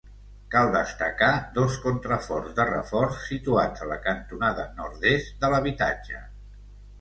Cal 0.53 0.69
destacar 0.75 1.27
dos 1.57 1.75
contraforts 1.83 2.55
de 2.59 2.65
reforç 2.69 3.19
situats 3.27 3.85
a 3.87 3.91
la 3.93 3.99
cantonada 4.07 4.65
nord-est 4.81 5.37
de 5.45 5.53
l'habitatge. 5.57 6.25